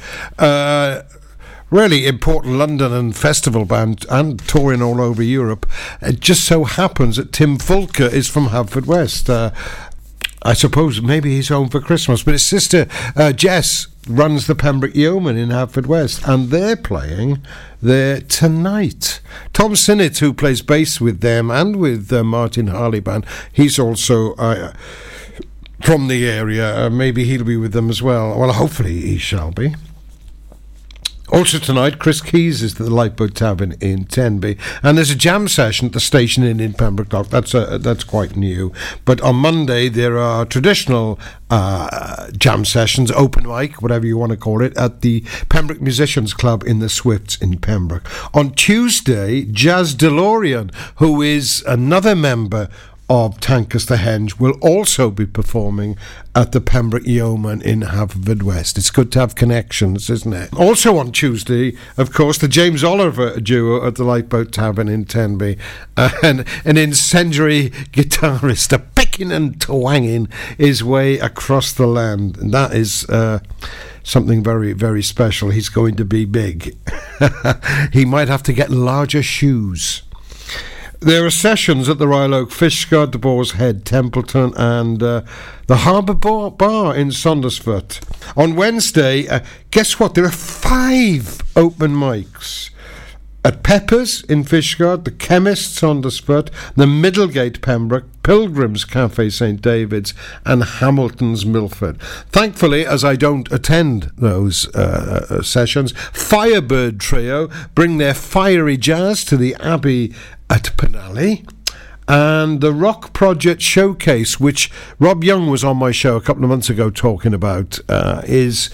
[1.70, 5.66] Really important London and festival band and touring all over Europe.
[6.02, 9.30] It just so happens that Tim Fulker is from Haverfordwest.
[9.30, 9.52] Uh,
[10.42, 14.96] I suppose maybe he's home for Christmas, but his sister uh, Jess runs the Pembroke
[14.96, 17.40] Yeoman in Haverfordwest, and they're playing
[17.80, 19.20] there tonight.
[19.52, 24.34] Tom Sinnott, who plays bass with them and with uh, Martin Harley Band, he's also.
[24.34, 24.72] Uh,
[25.82, 28.38] from the area, uh, maybe he'll be with them as well.
[28.38, 29.74] Well, hopefully he shall be.
[31.32, 35.46] Also tonight, Chris Keys is at the Lifeboat Tavern in Tenby, and there's a jam
[35.46, 37.28] session at the station inn in Pembroke Dock.
[37.28, 38.72] That's uh that's quite new.
[39.04, 44.36] But on Monday there are traditional uh, jam sessions, open mic, whatever you want to
[44.36, 48.08] call it, at the Pembroke Musicians Club in the Swifts in Pembroke.
[48.34, 52.68] On Tuesday, Jaz Delorean, who is another member
[53.10, 55.96] of Tankus the Henge will also be performing
[56.32, 58.78] at the Pembroke Yeoman in Haverfordwest.
[58.78, 60.54] It's good to have connections, isn't it?
[60.54, 65.58] Also on Tuesday, of course, the James Oliver duo at the Lifeboat Tavern in Tenby,
[65.96, 72.72] and an incendiary guitarist, a picking and twanging his way across the land, and that
[72.72, 73.04] is.
[73.10, 73.40] Uh,
[74.02, 75.50] Something very, very special.
[75.50, 76.74] He's going to be big.
[77.92, 80.02] he might have to get larger shoes.
[81.00, 85.22] There are sessions at the Royal Oak, Fishguard, the Boar's Head, Templeton, and uh,
[85.66, 88.00] the Harbour Bar, Bar in Saundersfoot.
[88.36, 89.40] On Wednesday, uh,
[89.70, 90.14] guess what?
[90.14, 92.68] There are five open mics.
[93.42, 100.12] At Peppers in Fishguard, the Chemists Saundersfoot, the Middlegate Pembroke, Pilgrims Cafe St David's,
[100.44, 101.98] and Hamilton's Milford.
[102.28, 109.24] Thankfully, as I don't attend those uh, uh, sessions, Firebird Trio bring their fiery jazz
[109.24, 110.12] to the Abbey
[110.50, 111.48] at Penally.
[112.08, 116.50] And the Rock Project Showcase, which Rob Young was on my show a couple of
[116.50, 118.68] months ago talking about, uh, is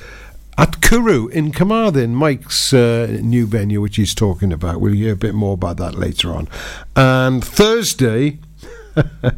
[0.56, 4.80] at Cwrw in Carmarthen, Mike's uh, new venue, which he's talking about.
[4.80, 6.48] We'll hear a bit more about that later on.
[6.96, 8.38] And Thursday,
[9.22, 9.30] uh,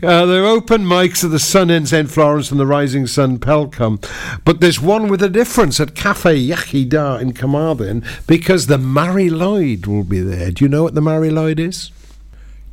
[0.00, 4.00] there are open mics at the Sun in St Florence and the Rising Sun Pelcomb,
[4.44, 9.86] but there's one with a difference at Cafe Yachida in Carmarthen because the Mari Lwyd
[9.86, 10.50] will be there.
[10.50, 11.90] Do you know what the Mari Lwyd is?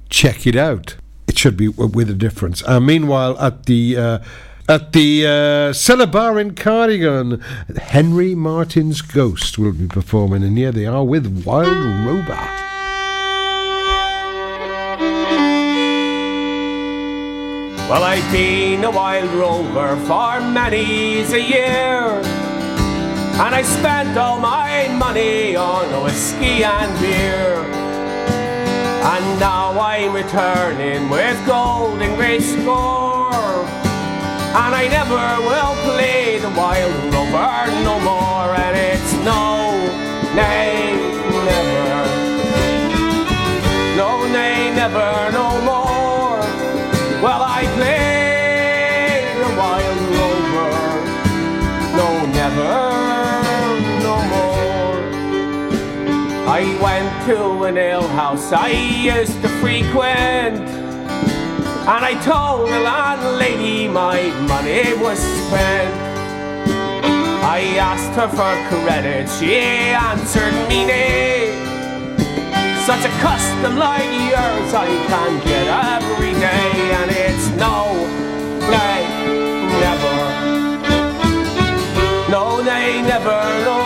[0.10, 0.96] Check it out.
[1.28, 2.64] It should be with a difference.
[2.66, 4.20] Uh, meanwhile, at the uh,
[4.70, 7.42] at the uh, Cellar Bar in Cardigan,
[7.76, 12.69] Henry Martin's Ghost will be performing, and here they are with Wild Rover.
[17.90, 22.22] Well, I've been a wild rover for many's a year.
[23.42, 27.66] And I spent all my money on whiskey and beer.
[29.12, 33.34] And now I'm returning with gold and grey score.
[34.54, 38.54] And I never will play the wild rover no more.
[38.54, 39.74] And it's no,
[40.36, 40.94] nay,
[41.50, 42.06] never.
[43.98, 45.89] No, nay, never, no more.
[56.60, 60.60] I went to an alehouse I used to frequent.
[61.88, 65.96] And I told the landlady my money was spent.
[67.48, 68.52] I asked her for
[68.84, 71.56] credit, she answered me nay.
[72.84, 77.88] Such a custom like yours I can't get every day, and it's no,
[78.68, 79.08] nay,
[79.80, 80.18] never.
[82.30, 83.79] No, nay, never,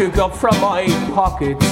[0.00, 1.62] took up from my pockets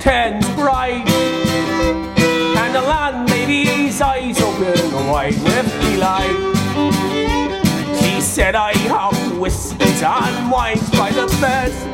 [0.00, 6.36] tens bright, and the landlady's eyes open wide with delight.
[8.00, 11.86] She said I have whiskies and wines by the best.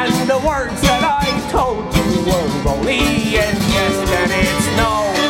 [0.00, 2.98] And the words that I told you were only
[3.36, 5.23] yes, yes, and it's no,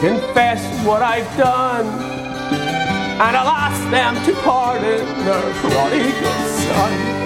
[0.00, 1.86] confess what I've done.
[3.20, 7.20] And I'll ask them to pardon their prodigal son.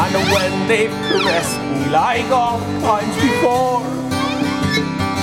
[0.00, 3.82] And when they've caressed me like all times before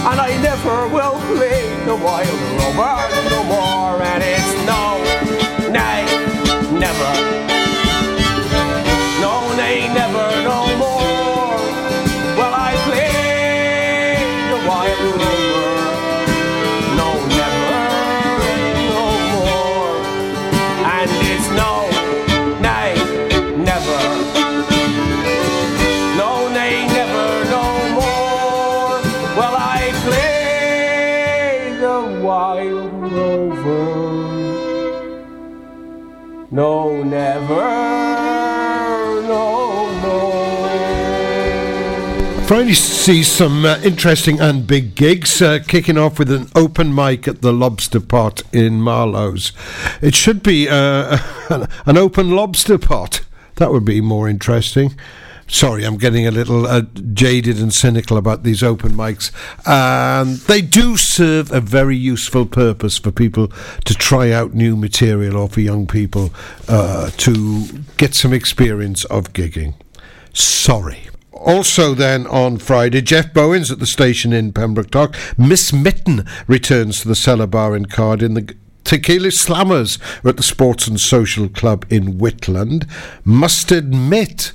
[0.09, 2.27] And I never will play the wild
[2.59, 2.97] rover
[3.29, 6.03] no more And it's no, nay,
[6.77, 7.54] never
[42.47, 47.27] Friday sees some uh, interesting and big gigs, uh, kicking off with an open mic
[47.27, 49.51] at the Lobster Pot in Marloes.
[49.99, 51.17] It should be uh,
[51.87, 53.21] an open lobster pot.
[53.55, 54.95] That would be more interesting.
[55.47, 56.83] Sorry, I'm getting a little uh,
[57.13, 59.31] jaded and cynical about these open mics.
[59.67, 63.47] Um, they do serve a very useful purpose for people
[63.85, 66.31] to try out new material or for young people
[66.67, 67.65] uh, to
[67.97, 69.73] get some experience of gigging.
[70.31, 71.09] Sorry.
[71.45, 75.15] Also, then on Friday, Jeff Bowens at the station in Pembroke Dock.
[75.37, 78.33] Miss Mitten returns to the Cellar Bar in Cardiff.
[78.33, 82.89] The Tequila Slammers are at the Sports and Social Club in Whitland.
[83.23, 84.53] Mustard Mitt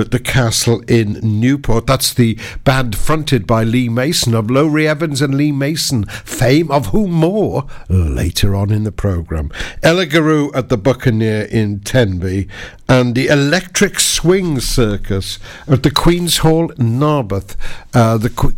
[0.00, 1.86] at the Castle in Newport.
[1.86, 6.86] That's the band fronted by Lee Mason of Lowri Evans and Lee Mason, fame of
[6.86, 9.50] whom more later on in the programme.
[9.82, 12.48] Ella Garou at the Buccaneer in Tenby
[12.88, 17.56] and the Electric Swing Circus at the Queen's Hall Narberth.
[17.94, 18.54] Uh, the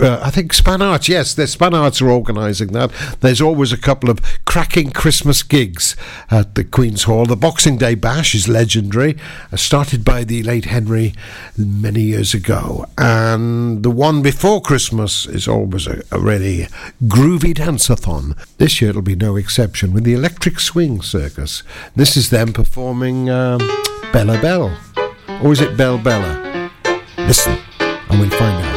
[0.00, 2.90] uh, I think Span Arts, yes, the Span Arts are organising that.
[3.20, 5.96] There's always a couple of cracking Christmas gigs
[6.30, 7.26] at the Queen's Hall.
[7.26, 9.16] The Boxing Day Bash is legendary,
[9.52, 11.14] uh, started by the late Henry
[11.56, 12.86] many years ago.
[12.98, 16.68] And the one before Christmas is always a, a really
[17.04, 18.36] groovy dance-a-thon.
[18.58, 21.62] This year it'll be no exception with the Electric Swing Circus.
[21.94, 23.58] This is them performing um,
[24.12, 24.76] Bella Bell.
[25.42, 26.70] Or is it Bell Bella?
[27.18, 28.76] Listen, and we'll find out.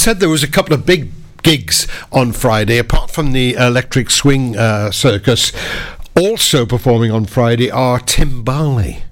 [0.00, 1.10] Said there was a couple of big
[1.42, 5.52] gigs on Friday, apart from the Electric Swing uh, Circus.
[6.16, 9.02] Also performing on Friday are Timbali.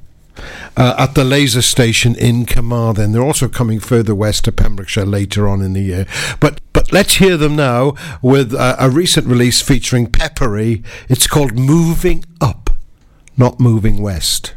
[0.78, 3.12] Uh, at the laser station in Carmarthen.
[3.12, 6.07] They're also coming further west to Pembrokeshire later on in the year.
[6.39, 10.84] But but let's hear them now with uh, a recent release featuring Peppery.
[11.09, 12.70] It's called Moving Up,
[13.36, 14.55] not Moving West.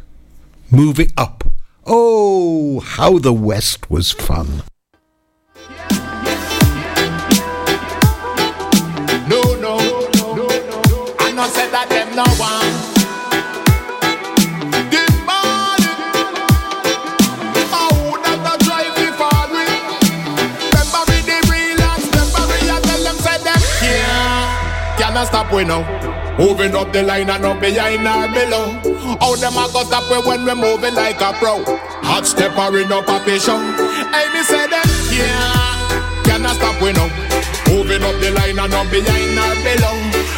[0.70, 1.44] Moving Up.
[1.84, 4.62] Oh, how the West was fun.
[23.44, 24.96] Them yeah.
[24.98, 25.82] Cannot stop we now.
[26.38, 28.66] Moving up the line and up behind or below.
[29.20, 31.64] How them a go stop we when we moving like a pro?
[32.04, 33.58] Hot steppering up a show.
[34.12, 36.22] Hey, me say them yeah.
[36.24, 37.08] Cannot stop we now.
[37.68, 39.96] Moving up the line and up behind or below.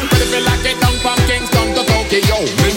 [0.09, 0.94] But if you like it down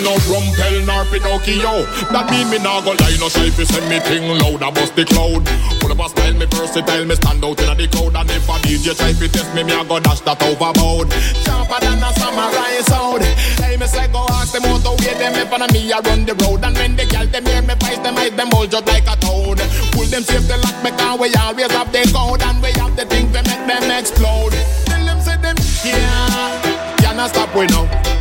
[0.08, 1.84] no rumpel nor Pinocchio.
[2.08, 4.96] That mean me nah go lie, no shy fi send me thing loud, I bust
[4.96, 5.44] the cloud.
[5.80, 8.16] Full of a style, me versatile, me stand out inna the crowd.
[8.16, 11.12] And if a DJ try fi test me, me a go dash that overboard.
[11.44, 13.24] Sharper than a samurai sound.
[13.60, 16.24] Hey, me say go ask them how to wait them if and me a run
[16.24, 16.64] the road.
[16.64, 19.16] And when the girl them hear me voice, them eyes them bulge up like a
[19.20, 19.60] toad.
[19.92, 23.04] Pull them safe the lock because we always have the code and we have the
[23.04, 24.56] things that make them explode.
[24.88, 28.17] Tell them say them yeah, cannot stop we now.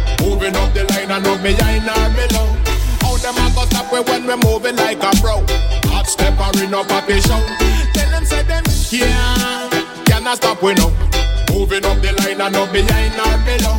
[0.47, 2.47] Moving up the line and up behind or below.
[3.03, 5.43] How them a go stop we when we moving like a pro?
[5.91, 7.43] Hot stepper in a show.
[7.91, 9.69] Tell them say them yeah,
[10.05, 10.87] cannot stop we now.
[11.51, 13.75] Moving up the line and up behind or below.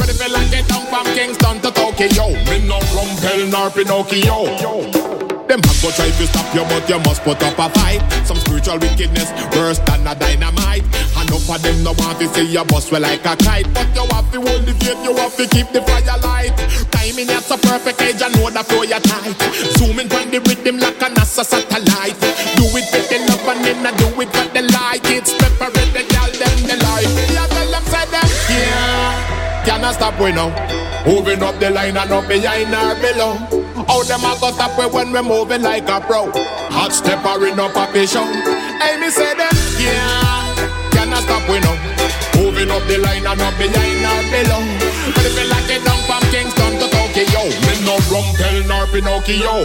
[0.00, 2.32] Ready for like it down from Kingston to Tokyo.
[2.48, 5.05] Me no Rumpel nor Pinocchio.
[5.86, 8.02] Have try to stop you, but you must put up a fight.
[8.26, 10.82] Some spiritual wickedness worse than a dynamite.
[11.14, 13.72] Enough of them no want to see you bust well like a kite.
[13.72, 16.58] But you have to hold the faith, you have to keep the fire light.
[16.90, 19.38] Timing at a perfect age, I know that flow you tight.
[19.78, 22.18] Zooming from the rhythm like a NASA satellite.
[22.58, 25.06] Do it for the love and then I do it for the light.
[25.06, 26.15] It's preparate
[29.66, 30.48] Cannot stop we now.
[31.04, 33.34] Moving up the line and up behind or below.
[33.90, 36.30] How them a go stop we when we moving like a pro?
[36.70, 38.22] Hot stepper in up a show.
[38.78, 39.50] Hey, me say them,
[39.82, 40.54] yeah.
[40.94, 41.74] Cannot stop we now.
[42.38, 44.62] Moving up the line and up behind or below.
[45.14, 46.55] But if you like it down from Kingston
[47.16, 49.64] Tokyo, me no Rumpel nor Pinocchio.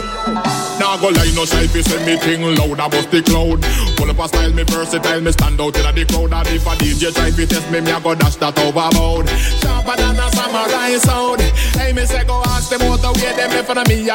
[0.80, 3.60] Now go line no shy fi say me thing loud I bust the cloud.
[3.98, 6.32] Pull up a style me versatile, me stand out in the crowd.
[6.32, 9.28] And if a DJ try fi test me, me a go dash that overboard.
[9.60, 11.42] Sharper than a samurai sound.
[11.76, 14.08] Hey, me say go ask them what the way them front of me.